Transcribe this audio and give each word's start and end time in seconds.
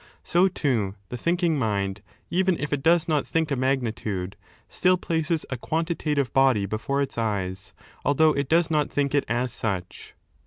So, 0.23 0.47
too, 0.47 0.95
the 1.09 1.15
thinlcLng 1.15 1.57
mind, 1.59 2.01
even 2.31 2.57
if 2.57 2.73
it 2.73 2.81
does 2.81 3.07
not 3.07 3.27
think 3.27 3.51
a 3.51 3.55
magnitude, 3.55 4.35
still 4.67 4.97
places 4.97 5.45
a 5.51 5.57
quantitative 5.57 6.33
body 6.33 6.65
before 6.65 7.03
its 7.03 7.19
eyes, 7.19 7.71
although 8.03 8.31
it 8.31 8.49
does 8.49 8.71
not 8.71 8.89
think 8.89 9.13
it 9.13 9.25
as 9.27 9.53
such. 9.53 10.15